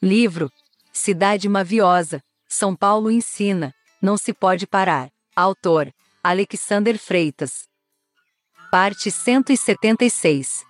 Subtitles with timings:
[0.00, 0.48] Livro
[0.92, 5.10] Cidade Maviosa, São Paulo ensina, não se pode parar.
[5.34, 5.92] Autor
[6.22, 7.66] Alexander Freitas.
[8.70, 10.64] Parte 176.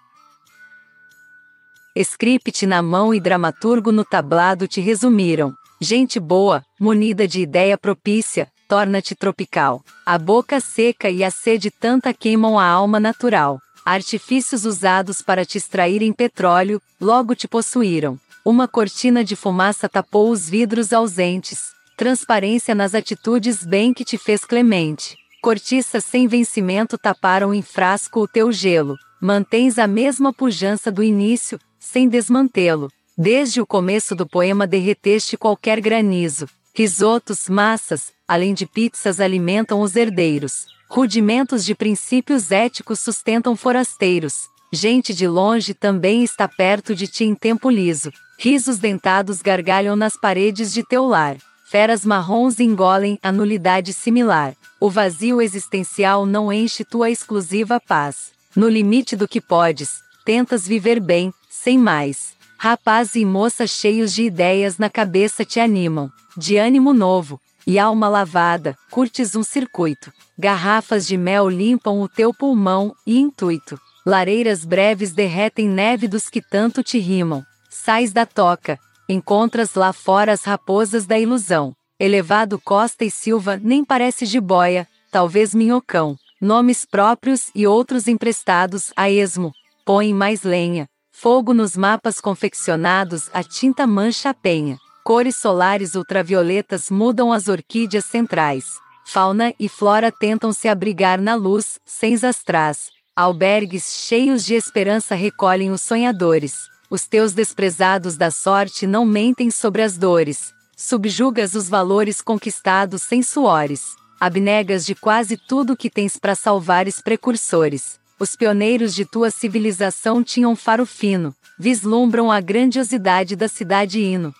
[1.94, 5.52] Script na mão e dramaturgo no tablado te resumiram.
[5.78, 9.84] Gente boa, munida de ideia propícia, torna-te tropical.
[10.06, 13.60] A boca seca e a sede tanta queimam a alma natural.
[13.84, 18.18] Artifícios usados para te extraírem petróleo, logo te possuíram.
[18.50, 21.64] Uma cortina de fumaça tapou os vidros ausentes.
[21.98, 25.18] Transparência nas atitudes bem que te fez clemente.
[25.42, 28.96] Cortiças sem vencimento taparam em frasco o teu gelo.
[29.20, 32.90] Mantens a mesma pujança do início, sem desmantê-lo.
[33.18, 36.48] Desde o começo do poema derreteste qualquer granizo.
[36.74, 40.64] Risotos, massas, além de pizzas alimentam os herdeiros.
[40.88, 44.48] Rudimentos de princípios éticos sustentam forasteiros.
[44.70, 48.12] Gente de longe também está perto de ti em tempo liso.
[48.38, 51.38] Risos dentados gargalham nas paredes de teu lar.
[51.70, 54.54] Feras marrons engolem a nulidade similar.
[54.78, 58.32] O vazio existencial não enche tua exclusiva paz.
[58.54, 62.34] No limite do que podes, tentas viver bem, sem mais.
[62.58, 66.10] Rapaz e moça cheios de ideias na cabeça te animam.
[66.36, 70.12] De ânimo novo, e alma lavada, curtes um circuito.
[70.38, 73.78] Garrafas de mel limpam o teu pulmão e intuito.
[74.08, 77.44] Lareiras breves derretem neve dos que tanto te rimam.
[77.68, 81.74] Sais da toca, encontras lá fora as raposas da ilusão.
[82.00, 86.16] Elevado Costa e Silva nem parece jiboia, talvez minhocão.
[86.40, 89.52] Nomes próprios e outros emprestados a esmo.
[89.84, 90.88] Põe mais lenha.
[91.12, 94.78] Fogo nos mapas confeccionados, a tinta mancha a penha.
[95.04, 98.64] Cores solares ultravioletas mudam as orquídeas centrais.
[99.04, 102.96] Fauna e flora tentam se abrigar na luz, sem astrais.
[103.20, 106.68] Albergues cheios de esperança recolhem os sonhadores.
[106.88, 110.54] Os teus desprezados da sorte não mentem sobre as dores.
[110.76, 113.96] Subjugas os valores conquistados sem suores.
[114.20, 117.98] Abnegas de quase tudo que tens para salvares precursores.
[118.20, 124.32] Os pioneiros de tua civilização tinham faro fino, vislumbram a grandiosidade da cidade hino.